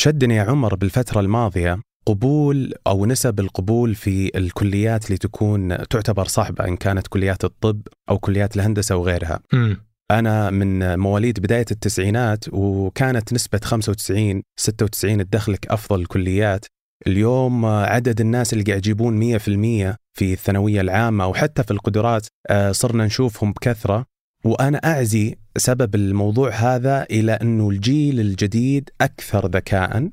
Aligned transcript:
شدني 0.00 0.36
يا 0.36 0.42
عمر 0.42 0.74
بالفترة 0.74 1.20
الماضية 1.20 1.78
قبول 2.06 2.74
أو 2.86 3.06
نسب 3.06 3.40
القبول 3.40 3.94
في 3.94 4.38
الكليات 4.38 5.06
اللي 5.06 5.18
تكون 5.18 5.88
تعتبر 5.88 6.24
صعبة 6.24 6.68
إن 6.68 6.76
كانت 6.76 7.06
كليات 7.06 7.44
الطب 7.44 7.82
أو 8.10 8.18
كليات 8.18 8.56
الهندسة 8.56 8.96
وغيرها. 8.96 9.40
م. 9.52 9.74
أنا 10.10 10.50
من 10.50 10.98
مواليد 10.98 11.40
بداية 11.40 11.64
التسعينات 11.70 12.44
وكانت 12.52 13.32
نسبة 13.32 13.60
95 13.64 14.42
96 14.60 15.30
تدخلك 15.30 15.66
أفضل 15.66 16.00
الكليات 16.00 16.64
اليوم 17.06 17.66
عدد 17.66 18.20
الناس 18.20 18.52
اللي 18.52 18.64
قاعد 18.64 18.78
يجيبون 18.78 19.38
100% 19.38 19.96
في 20.18 20.32
الثانوية 20.32 20.80
العامة 20.80 21.24
أو 21.24 21.34
حتى 21.34 21.62
في 21.62 21.70
القدرات 21.70 22.26
آه، 22.50 22.72
صرنا 22.72 23.04
نشوفهم 23.04 23.52
بكثرة. 23.52 24.06
وأنا 24.44 24.78
أعزي 24.78 25.36
سبب 25.56 25.94
الموضوع 25.94 26.50
هذا 26.50 27.06
إلى 27.10 27.32
أنه 27.32 27.70
الجيل 27.70 28.20
الجديد 28.20 28.90
أكثر 29.00 29.46
ذكاء 29.46 30.10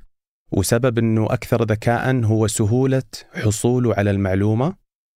وسبب 0.52 0.98
أنه 0.98 1.26
أكثر 1.26 1.64
ذكاء 1.64 2.16
هو 2.26 2.48
سهولة 2.48 3.04
حصوله 3.34 3.94
على 3.94 4.12
المعلومة 4.12 4.76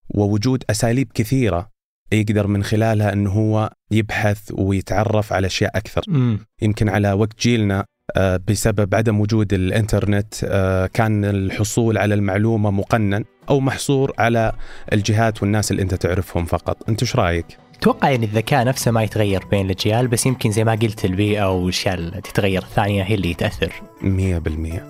ووجود 0.10 0.64
أساليب 0.70 1.12
كثيرة 1.14 1.70
يقدر 2.12 2.48
من 2.48 2.64
خلالها 2.64 3.14
أنه 3.14 3.30
هو 3.32 3.70
يبحث 3.92 4.52
ويتعرف 4.54 5.34
على 5.34 5.48
أشياء 5.48 5.78
أكثر 5.78 6.02
م. 6.08 6.38
يمكن 6.62 6.90
على 6.90 7.12
وقت 7.12 7.42
جيلنا 7.42 7.86
آه، 8.16 8.40
بسبب 8.48 8.96
عدم 8.96 9.20
وجود 9.20 9.54
الإنترنت 9.54 10.34
آه، 10.44 10.88
كان 10.88 11.26
الحصول 11.26 11.98
على 11.98 12.14
المعلومة 12.14 12.72
مقنن 12.72 13.24
أو 13.50 13.60
محصور 13.60 14.14
على 14.18 14.52
الجهات 14.94 15.42
والناس 15.42 15.72
اللي 15.72 15.82
أنت 15.82 15.94
تعرفهم 15.94 16.46
فقط، 16.46 16.90
أنت 16.90 17.02
إيش 17.02 17.16
رأيك؟ 17.16 17.58
أتوقع 17.82 18.10
يعني 18.10 18.26
الذكاء 18.26 18.66
نفسه 18.66 18.92
ما 18.92 19.04
يتغير 19.04 19.46
بين 19.52 19.66
الأجيال 19.66 20.08
بس 20.08 20.26
يمكن 20.26 20.52
زي 20.52 20.64
ما 20.64 20.72
قلت 20.72 21.06
البيئه 21.06 21.52
والاشياء 21.52 21.96
اللي 21.96 22.22
تتغير 22.22 22.62
الثانية 22.62 23.04
هي 23.04 23.16
اللي 23.16 23.34
تأثر. 23.34 23.74
100% 24.02 24.82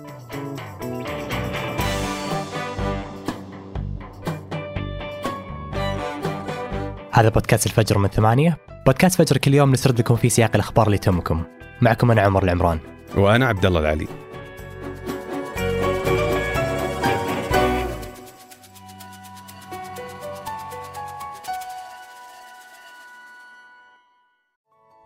هذا 7.10 7.28
بودكاست 7.28 7.66
الفجر 7.66 7.98
من 7.98 8.08
ثمانية. 8.08 8.58
بودكاست 8.86 9.22
فجر 9.22 9.36
كل 9.36 9.54
يوم 9.54 9.72
نسرد 9.72 9.98
لكم 9.98 10.16
في 10.16 10.28
سياق 10.28 10.50
الأخبار 10.54 10.86
اللي 10.86 10.98
تهمكم. 10.98 11.42
معكم 11.80 12.10
أنا 12.10 12.22
عمر 12.22 12.44
العمران. 12.44 12.78
وأنا 13.16 13.46
عبد 13.46 13.66
الله 13.66 13.80
العلي. 13.80 14.06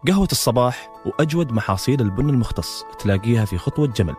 قهوة 0.09 0.29
الصباح 0.33 0.91
وأجود 1.07 1.53
محاصيل 1.53 2.01
البن 2.01 2.31
المختص 2.31 2.85
تلاقيها 2.99 3.45
في 3.45 3.59
خطوة 3.59 3.87
جمل. 3.87 4.15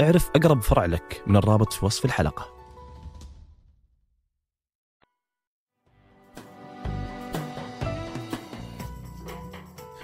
اعرف 0.00 0.30
أقرب 0.36 0.62
فرع 0.62 0.84
لك 0.84 1.22
من 1.26 1.36
الرابط 1.36 1.72
في 1.72 1.84
وصف 1.84 2.04
الحلقة. 2.04 2.60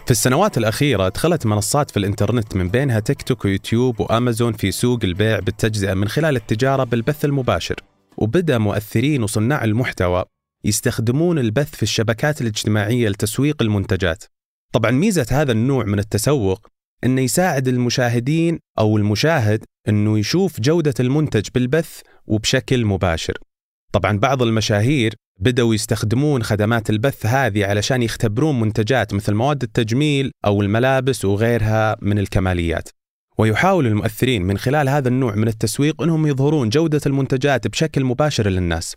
في 0.05 0.11
السنوات 0.11 0.59
الأخيرة 0.59 1.09
دخلت 1.09 1.47
منصات 1.47 1.91
في 1.91 1.97
الإنترنت 1.97 2.57
من 2.57 2.69
بينها 2.69 3.01
تيك 3.01 3.23
توك 3.23 3.45
ويوتيوب 3.45 4.01
وأمازون 4.01 4.53
في 4.53 4.71
سوق 4.71 4.99
البيع 5.05 5.39
بالتجزئة 5.39 5.95
من 5.95 6.09
خلال 6.09 6.37
التجارة 6.37 6.85
بالبث 6.85 7.25
المباشر. 7.25 7.77
وبدأ 8.17 8.59
مؤثرين 8.59 9.23
وصناع 9.23 9.65
المحتوى 9.65 10.25
يستخدمون 10.65 11.39
البث 11.39 11.75
في 11.75 11.83
الشبكات 11.83 12.41
الاجتماعية 12.41 13.09
لتسويق 13.09 13.63
المنتجات. 13.63 14.25
طبعا 14.73 14.91
ميزة 14.91 15.27
هذا 15.31 15.53
النوع 15.53 15.85
من 15.85 15.99
التسوق 15.99 16.67
إنه 17.05 17.21
يساعد 17.21 17.69
المشاهدين 17.69 18.59
أو 18.79 18.97
المشاهد 18.97 19.65
إنه 19.89 20.19
يشوف 20.19 20.61
جودة 20.61 20.95
المنتج 21.01 21.49
بالبث 21.55 22.01
وبشكل 22.27 22.85
مباشر. 22.85 23.39
طبعا 23.93 24.19
بعض 24.19 24.43
المشاهير 24.43 25.15
بدأوا 25.41 25.75
يستخدمون 25.75 26.43
خدمات 26.43 26.91
البث 26.91 27.27
هذه 27.27 27.67
علشان 27.67 28.03
يختبرون 28.03 28.61
منتجات 28.61 29.15
مثل 29.15 29.35
مواد 29.35 29.63
التجميل 29.63 30.31
أو 30.45 30.63
الملابس 30.63 31.25
وغيرها 31.25 31.97
من 32.03 32.19
الكماليات. 32.19 32.89
ويحاول 33.39 33.87
المؤثرين 33.87 34.43
من 34.43 34.59
خلال 34.59 34.89
هذا 34.89 35.09
النوع 35.09 35.35
من 35.35 35.49
التسويق 35.49 36.03
إنهم 36.03 36.27
يظهرون 36.27 36.69
جودة 36.69 37.01
المنتجات 37.07 37.69
بشكل 37.69 38.05
مباشر 38.05 38.49
للناس. 38.49 38.97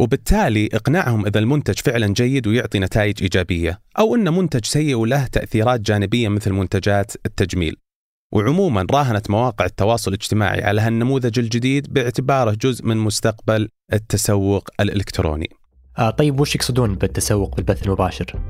وبالتالي 0.00 0.68
إقناعهم 0.72 1.26
إذا 1.26 1.38
المنتج 1.38 1.78
فعلا 1.78 2.06
جيد 2.06 2.46
ويعطي 2.46 2.78
نتائج 2.78 3.22
إيجابية، 3.22 3.80
أو 3.98 4.14
انه 4.14 4.30
منتج 4.30 4.64
سيء 4.64 4.94
وله 4.94 5.26
تأثيرات 5.26 5.80
جانبية 5.80 6.28
مثل 6.28 6.52
منتجات 6.52 7.12
التجميل. 7.26 7.76
وعموما 8.32 8.86
راهنت 8.90 9.30
مواقع 9.30 9.64
التواصل 9.64 10.10
الاجتماعي 10.10 10.62
على 10.62 10.80
هالنموذج 10.80 11.38
الجديد 11.38 11.92
باعتباره 11.92 12.56
جزء 12.60 12.86
من 12.86 12.96
مستقبل 12.96 13.68
التسوق 13.92 14.68
الإلكتروني. 14.80 15.50
آه 15.98 16.10
طيب 16.10 16.40
وش 16.40 16.54
يقصدون 16.54 16.94
بالتسوق 16.94 17.56
بالبث 17.56 17.82
المباشر؟ 17.82 18.40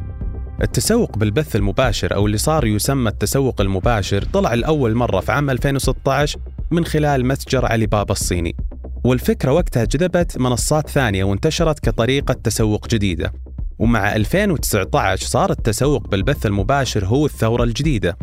التسوق 0.63 1.19
بالبث 1.19 1.57
المباشر 1.57 2.15
أو 2.15 2.27
اللي 2.27 2.39
صار 2.39 2.67
يسمى 2.67 3.11
التسوق 3.11 3.61
المباشر 3.61 4.25
طلع 4.25 4.55
لاول 4.55 4.95
مرة 4.95 5.21
في 5.21 5.33
عام 5.33 5.51
2016 5.51 6.39
من 6.71 6.85
خلال 6.85 7.27
متجر 7.27 7.67
علي 7.67 7.87
بابا 7.87 8.13
الصيني. 8.13 8.57
والفكرة 9.07 9.53
وقتها 9.53 9.85
جذبت 9.85 10.39
منصات 10.39 10.91
ثانية 10.91 11.25
وانتشرت 11.25 11.79
كطريقة 11.79 12.35
تسوق 12.35 12.89
جديدة. 12.89 13.33
ومع 13.79 14.17
2019 14.17 15.27
صار 15.27 15.51
التسوق 15.51 16.09
بالبث 16.09 16.47
المباشر 16.47 17.07
هو 17.07 17.27
الثورة 17.27 17.65
الجديدة. 17.65 18.19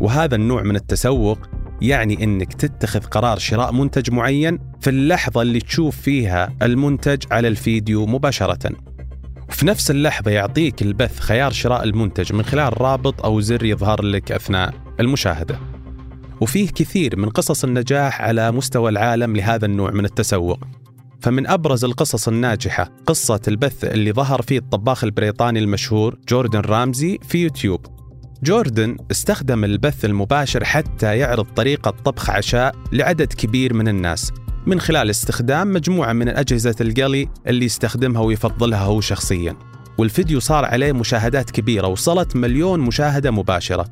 وهذا 0.00 0.34
النوع 0.34 0.62
من 0.62 0.76
التسوق 0.76 1.38
يعني 1.82 2.24
إنك 2.24 2.52
تتخذ 2.52 3.00
قرار 3.00 3.38
شراء 3.38 3.72
منتج 3.72 4.10
معين 4.10 4.58
في 4.80 4.90
اللحظة 4.90 5.42
اللي 5.42 5.60
تشوف 5.60 5.96
فيها 5.96 6.52
المنتج 6.62 7.22
على 7.30 7.48
الفيديو 7.48 8.06
مباشرة. 8.06 8.70
وفي 9.48 9.66
نفس 9.66 9.90
اللحظة 9.90 10.30
يعطيك 10.30 10.82
البث 10.82 11.20
خيار 11.20 11.52
شراء 11.52 11.84
المنتج 11.84 12.32
من 12.32 12.42
خلال 12.42 12.80
رابط 12.80 13.24
أو 13.24 13.40
زر 13.40 13.64
يظهر 13.64 14.02
لك 14.02 14.32
أثناء 14.32 14.74
المشاهدة. 15.00 15.58
وفيه 16.40 16.68
كثير 16.68 17.16
من 17.16 17.28
قصص 17.28 17.64
النجاح 17.64 18.22
على 18.22 18.52
مستوى 18.52 18.90
العالم 18.90 19.36
لهذا 19.36 19.66
النوع 19.66 19.90
من 19.90 20.04
التسوق. 20.04 20.58
فمن 21.20 21.46
أبرز 21.46 21.84
القصص 21.84 22.28
الناجحة 22.28 22.92
قصة 23.06 23.40
البث 23.48 23.84
اللي 23.84 24.12
ظهر 24.12 24.42
فيه 24.42 24.58
الطباخ 24.58 25.04
البريطاني 25.04 25.58
المشهور 25.58 26.18
جوردن 26.28 26.60
رامزي 26.60 27.18
في 27.28 27.38
يوتيوب. 27.38 27.86
جوردن 28.42 28.96
استخدم 29.10 29.64
البث 29.64 30.04
المباشر 30.04 30.64
حتى 30.64 31.18
يعرض 31.18 31.44
طريقة 31.44 31.90
طبخ 31.90 32.30
عشاء 32.30 32.74
لعدد 32.92 33.32
كبير 33.32 33.74
من 33.74 33.88
الناس 33.88 34.32
من 34.66 34.80
خلال 34.80 35.10
استخدام 35.10 35.72
مجموعة 35.72 36.12
من 36.12 36.28
أجهزة 36.28 36.74
القلي 36.80 37.28
اللي 37.46 37.64
يستخدمها 37.64 38.22
ويفضلها 38.22 38.82
هو 38.82 39.00
شخصيا. 39.00 39.56
والفيديو 39.98 40.40
صار 40.40 40.64
عليه 40.64 40.92
مشاهدات 40.92 41.50
كبيرة 41.50 41.86
وصلت 41.86 42.36
مليون 42.36 42.80
مشاهدة 42.80 43.30
مباشرة. 43.30 43.84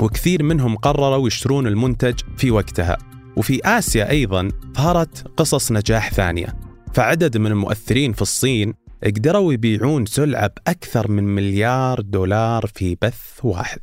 وكثير 0.00 0.42
منهم 0.42 0.76
قرروا 0.76 1.26
يشترون 1.26 1.66
المنتج 1.66 2.20
في 2.36 2.50
وقتها. 2.50 2.98
وفي 3.36 3.60
آسيا 3.64 4.10
أيضا 4.10 4.48
ظهرت 4.76 5.28
قصص 5.36 5.72
نجاح 5.72 6.12
ثانية. 6.12 6.56
فعدد 6.94 7.36
من 7.36 7.46
المؤثرين 7.46 8.12
في 8.12 8.22
الصين 8.22 8.74
قدروا 9.04 9.52
يبيعون 9.52 10.06
سلعة 10.06 10.50
بأكثر 10.56 11.10
من 11.10 11.24
مليار 11.24 12.00
دولار 12.00 12.66
في 12.74 12.96
بث 13.02 13.40
واحد. 13.42 13.80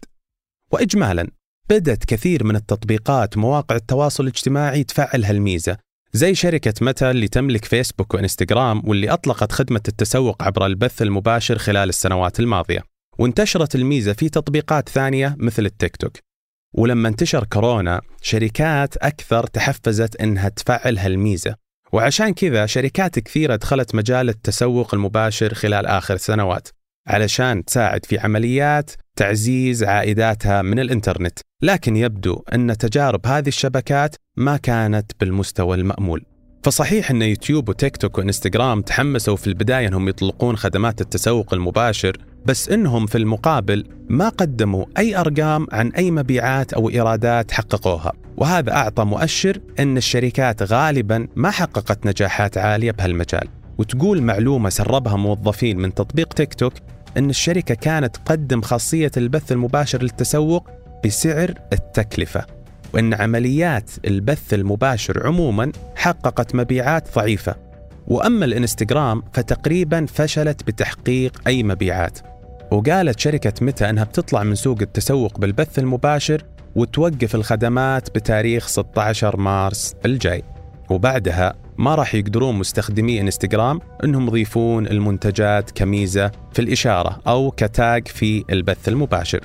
وإجمالا 0.72 1.28
بدأت 1.70 2.06
كثير 2.06 2.44
من 2.44 2.56
التطبيقات 2.56 3.38
ومواقع 3.38 3.76
التواصل 3.76 4.24
الاجتماعي 4.24 4.84
تفعل 4.84 5.26
هالميزة 5.26 5.78
زي 6.14 6.36
شركة 6.36 6.74
متى 6.82 7.12
اللي 7.12 7.28
تملك 7.28 7.66
فيسبوك 7.66 8.14
وإنستغرام 8.14 8.82
واللي 8.86 9.10
أطلقت 9.10 9.52
خدمة 9.52 9.82
التسوق 9.88 10.44
عبر 10.44 10.66
البث 10.66 11.02
المباشر 11.02 11.58
خلال 11.58 11.90
السنوات 11.90 12.40
الماضية. 12.40 12.84
وانتشرت 13.20 13.76
الميزة 13.76 14.14
في 14.14 14.30
تطبيقات 14.30 14.90
ثانية 14.90 15.36
مثل 15.40 15.66
التيك 15.66 15.96
توك. 15.96 16.18
ولما 16.74 17.10
انتشر 17.10 17.44
كورونا 17.44 18.02
شركات 18.22 18.98
أكثر 18.98 19.48
تحفزت 19.48 20.22
إنها 20.22 20.50
تفعل 20.50 20.98
هالميزة. 20.98 21.56
وعشان 21.94 22.34
كذا 22.34 22.66
شركات 22.66 23.20
كثيرة 23.20 23.56
دخلت 23.56 23.96
مجال 23.96 24.30
التسوق 24.30 24.94
المباشر 24.94 25.54
خلال 25.54 25.86
آخر 25.86 26.18
سنوات 26.18 26.68
علشان 27.08 27.66
تساعد 27.66 28.06
في 28.06 28.20
عمليات 28.20 28.92
تعزيز 29.16 29.84
عائداتها 29.84 30.62
من 30.62 30.80
الإنترنت، 30.80 31.40
لكن 31.62 31.96
يبدو 31.96 32.44
إن 32.54 32.78
تجارب 32.78 33.28
هذه 33.28 33.48
الشبكات 33.48 34.16
ما 34.38 34.58
كانت 34.58 35.12
بالمستوى 35.20 35.78
المأمول. 35.78 36.26
فصحيح 36.64 37.12
أن 37.12 37.22
يوتيوب 37.22 37.70
وتيك 37.70 37.98
توك 37.98 38.18
وإنستغرام 38.18 38.82
تحمسوا 38.82 39.36
في 39.36 39.48
البداية 39.48 39.88
أنهم 39.88 40.10
يطلقون 40.10 40.58
خدمات 40.58 41.02
التسوق 41.02 41.54
المباشر، 41.54 42.18
بس 42.46 42.70
إنهم 42.70 43.06
في 43.06 43.18
المقابل 43.18 43.86
ما 44.10 44.30
قدموا 44.30 44.86
أي 44.98 45.18
أرقام 45.18 45.68
عن 45.72 45.92
أي 45.92 46.12
مبيعات 46.12 46.74
أو 46.74 46.90
إيرادات 46.90 47.52
حققوها، 47.52 48.14
وهذا 48.38 48.72
أعطى 48.72 49.04
مؤشر 49.04 49.60
أن 49.80 49.98
الشركات 49.98 50.64
غالبا 50.64 51.28
ما 51.36 51.52
حققت 51.52 52.06
نجاحات 52.06 52.58
عالية 52.58 52.92
بهالمجال. 52.92 53.48
وتقول 53.78 54.22
معلومة 54.22 54.70
سربها 54.70 55.16
موظفين 55.16 55.80
من 55.80 55.94
تطبيق 55.94 56.34
تيك 56.34 56.54
توك 56.54 56.74
أن 57.18 57.30
الشركة 57.30 57.76
كانت 57.76 58.16
تقدم 58.16 58.62
خاصية 58.62 59.12
البث 59.18 59.52
المباشر 59.52 60.04
للتسوق 60.04 60.70
بسعر 61.06 61.54
التكلفة 61.74 62.59
وأن 62.94 63.14
عمليات 63.14 63.92
البث 64.08 64.54
المباشر 64.54 65.28
عموما 65.28 65.72
حققت 65.96 66.56
مبيعات 66.56 67.16
ضعيفة. 67.16 67.56
وأما 68.08 68.46
الإنستغرام 68.46 69.24
فتقريبا 69.34 70.06
فشلت 70.06 70.64
بتحقيق 70.68 71.42
أي 71.48 71.64
مبيعات. 71.64 72.20
وقالت 72.72 73.20
شركة 73.20 73.54
متى 73.62 73.90
أنها 73.90 74.04
بتطلع 74.04 74.44
من 74.44 74.56
سوق 74.56 74.78
التسوق 74.82 75.40
بالبث 75.40 75.80
المباشر 75.80 76.44
وتوقف 76.76 77.36
الخدمات 77.36 78.10
بتاريخ 78.16 78.68
16 78.68 79.38
مارس 79.38 79.96
الجاي. 80.06 80.44
وبعدها 80.90 81.54
ما 81.78 81.96
راح 81.96 82.16
يقدرون 82.16 82.56
مستخدمي 82.56 83.22
إنستغرام 83.22 83.80
إنهم 84.04 84.28
يضيفون 84.28 84.88
المنتجات 84.88 85.72
كميزة 85.72 86.32
في 86.54 86.60
الإشارة 86.62 87.20
أو 87.28 87.52
كتاج 87.52 88.08
في 88.08 88.44
البث 88.50 88.88
المباشر. 88.88 89.40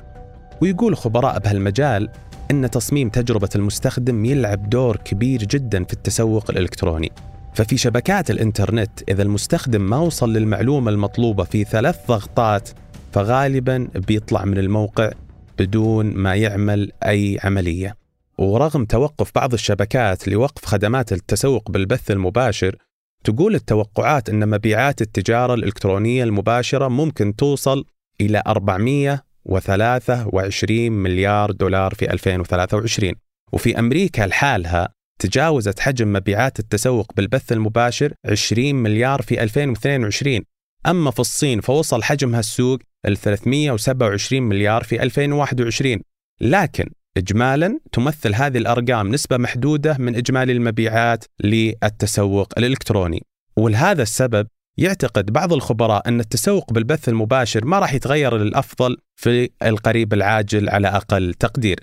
ويقول 0.61 0.97
خبراء 0.97 1.39
بهالمجال 1.39 2.09
أن 2.51 2.69
تصميم 2.69 3.09
تجربة 3.09 3.49
المستخدم 3.55 4.25
يلعب 4.25 4.69
دور 4.69 4.97
كبير 4.97 5.43
جدا 5.43 5.83
في 5.83 5.93
التسوق 5.93 6.49
الإلكتروني. 6.49 7.11
ففي 7.53 7.77
شبكات 7.77 8.31
الإنترنت 8.31 9.09
إذا 9.09 9.23
المستخدم 9.23 9.81
ما 9.81 9.97
وصل 9.97 10.33
للمعلومة 10.33 10.91
المطلوبة 10.91 11.43
في 11.43 11.63
ثلاث 11.63 12.07
ضغطات 12.07 12.69
فغالبا 13.13 13.87
بيطلع 14.07 14.45
من 14.45 14.57
الموقع 14.57 15.11
بدون 15.59 16.05
ما 16.05 16.35
يعمل 16.35 16.91
أي 17.03 17.39
عملية. 17.43 17.95
ورغم 18.37 18.85
توقف 18.85 19.31
بعض 19.35 19.53
الشبكات 19.53 20.27
لوقف 20.27 20.65
خدمات 20.65 21.13
التسوق 21.13 21.71
بالبث 21.71 22.11
المباشر 22.11 22.75
تقول 23.23 23.55
التوقعات 23.55 24.29
أن 24.29 24.49
مبيعات 24.49 25.01
التجارة 25.01 25.53
الإلكترونية 25.53 26.23
المباشرة 26.23 26.87
ممكن 26.87 27.35
توصل 27.35 27.85
إلى 28.21 28.43
400 28.47 29.24
23 29.59 30.91
مليار 30.91 31.51
دولار 31.51 31.93
في 31.93 32.13
2023 32.13 33.13
وفي 33.53 33.79
أمريكا 33.79 34.21
لحالها 34.21 34.89
تجاوزت 35.19 35.79
حجم 35.79 36.13
مبيعات 36.13 36.59
التسوق 36.59 37.11
بالبث 37.15 37.51
المباشر 37.51 38.13
20 38.25 38.75
مليار 38.75 39.21
في 39.21 39.43
2022 39.43 40.39
أما 40.87 41.11
في 41.11 41.19
الصين 41.19 41.61
فوصل 41.61 42.03
حجم 42.03 42.35
هالسوق 42.35 42.79
ل 43.07 43.17
327 43.17 44.43
مليار 44.43 44.83
في 44.83 45.03
2021 45.03 46.01
لكن 46.41 46.89
إجمالا 47.17 47.79
تمثل 47.91 48.35
هذه 48.35 48.57
الأرقام 48.57 49.11
نسبة 49.11 49.37
محدودة 49.37 49.97
من 49.99 50.15
إجمالي 50.15 50.51
المبيعات 50.51 51.25
للتسوق 51.43 52.53
الإلكتروني. 52.57 53.23
ولهذا 53.57 54.03
السبب 54.03 54.47
يعتقد 54.77 55.31
بعض 55.31 55.53
الخبراء 55.53 56.07
أن 56.07 56.19
التسوق 56.19 56.73
بالبث 56.73 57.09
المباشر 57.09 57.65
ما 57.65 57.79
راح 57.79 57.93
يتغير 57.93 58.37
للأفضل 58.37 58.97
في 59.15 59.49
القريب 59.63 60.13
العاجل 60.13 60.69
على 60.69 60.87
أقل 60.87 61.33
تقدير. 61.33 61.79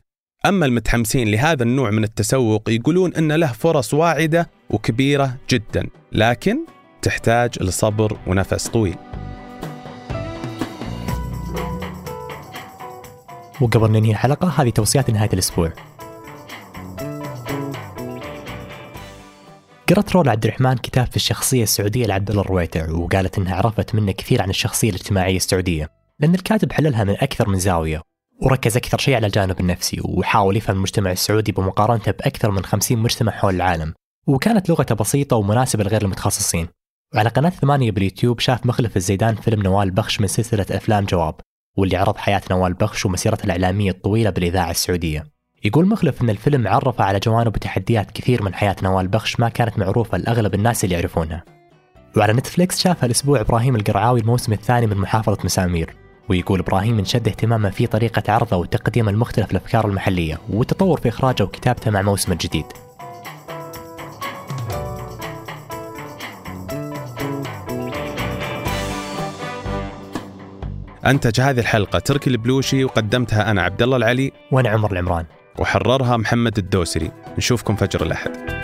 أما 0.47 0.67
المتحمسين 0.67 1.29
لهذا 1.29 1.63
النوع 1.63 1.91
من 1.91 2.05
التسوق 2.05 2.71
يقولون 2.71 3.15
أن 3.15 3.33
له 3.33 3.53
فرص 3.53 3.95
واعدة 3.95 4.51
وكبيرة 4.71 5.37
جدا، 5.51 5.89
لكن 6.13 6.59
تحتاج 7.03 7.63
لصبر 7.63 8.19
ونفس 8.27 8.69
طويل. 8.69 8.97
وقبل 13.61 13.91
ننهي 13.91 14.11
الحلقة 14.11 14.49
هذه 14.49 14.71
توصيات 14.71 15.11
نهاية 15.11 15.31
الأسبوع 15.33 15.73
قرأت 19.93 20.13
رولا 20.13 20.31
عبد 20.31 20.45
الرحمن 20.45 20.75
كتاب 20.75 21.07
في 21.07 21.17
الشخصية 21.17 21.63
السعودية 21.63 22.07
لعبد 22.07 22.31
الله 22.31 22.43
الرويتع 22.43 22.91
وقالت 22.91 23.39
إنها 23.39 23.57
عرفت 23.57 23.95
منه 23.95 24.13
كثير 24.13 24.43
عن 24.43 24.51
الشخصية 24.51 24.91
الاجتماعية 24.91 25.37
السعودية 25.37 25.91
لأن 26.21 26.35
الكاتب 26.35 26.73
حللها 26.73 27.05
من 27.05 27.17
أكثر 27.21 27.49
من 27.49 27.59
زاوية 27.59 28.03
وركز 28.43 28.77
أكثر 28.77 28.99
شيء 28.99 29.15
على 29.15 29.27
الجانب 29.27 29.61
النفسي 29.61 30.01
وحاول 30.05 30.57
يفهم 30.57 30.77
المجتمع 30.77 31.13
السعودي 31.13 31.53
بمقارنته 31.53 32.13
بأكثر 32.13 32.51
من 32.51 32.65
50 32.65 32.99
مجتمع 32.99 33.33
حول 33.33 33.55
العالم 33.55 33.95
وكانت 34.27 34.69
لغته 34.69 34.95
بسيطة 34.95 35.37
ومناسبة 35.37 35.85
لغير 35.85 36.03
المتخصصين. 36.03 36.69
وعلى 37.15 37.29
قناة 37.29 37.51
ثمانية 37.51 37.91
باليوتيوب 37.91 38.41
شاف 38.41 38.67
مخلف 38.67 38.97
الزيدان 38.97 39.35
فيلم 39.35 39.63
نوال 39.63 39.91
بخش 39.91 40.21
من 40.21 40.27
سلسلة 40.27 40.67
أفلام 40.71 41.05
جواب 41.05 41.35
واللي 41.77 41.97
عرض 41.97 42.17
حياة 42.17 42.43
نوال 42.51 42.75
بخش 42.75 43.07
ومسيرته 43.07 43.45
الإعلامية 43.45 43.91
الطويلة 43.91 44.31
بالإذاعة 44.31 44.71
السعودية. 44.71 45.32
يقول 45.65 45.87
مخلف 45.87 46.23
أن 46.23 46.31
الفيلم 46.31 46.69
عرف 46.69 47.01
على 47.01 47.19
جوانب 47.19 47.57
وتحديات 47.57 48.11
كثير 48.11 48.43
من 48.43 48.55
حياة 48.55 48.77
نوال 48.83 49.09
بخش 49.09 49.41
ما 49.41 49.49
كانت 49.49 49.79
معروفة 49.79 50.19
لأغلب 50.19 50.55
الناس 50.55 50.85
اللي 50.85 50.95
يعرفونها. 50.95 51.45
وعلى 52.17 52.33
نتفليكس 52.33 52.81
شاف 52.81 53.05
هالأسبوع 53.05 53.41
إبراهيم 53.41 53.77
القرعاوي 53.77 54.21
الموسم 54.21 54.53
الثاني 54.53 54.87
من 54.87 54.97
محافظة 54.97 55.39
مسامير 55.45 55.97
ويقول 56.29 56.59
إبراهيم 56.61 56.99
انشد 56.99 57.29
اهتمامه 57.29 57.71
في 57.71 57.87
طريقة 57.87 58.33
عرضه 58.33 58.57
وتقديمه 58.57 59.11
المختلف 59.11 59.51
الأفكار 59.51 59.89
المحلية 59.89 60.39
والتطور 60.51 61.01
في 61.01 61.09
إخراجه 61.09 61.43
وكتابته 61.45 61.91
مع 61.91 62.03
موسم 62.03 62.33
الجديد 62.33 62.67
أنتج 71.07 71.41
هذه 71.41 71.61
الحلقة 71.61 71.99
تركي 71.99 72.31
البلوشي 72.31 72.85
وقدمتها 72.85 73.51
أنا 73.51 73.63
عبد 73.63 73.83
الله 73.83 73.97
العلي. 73.97 74.33
وأنا 74.53 74.69
عمر 74.69 74.93
العمران. 74.93 75.25
وحررها 75.59 76.17
محمد 76.17 76.59
الدوسري. 76.59 77.11
نشوفكم 77.39 77.77
فجر 77.77 78.03
الأحد. 78.03 78.62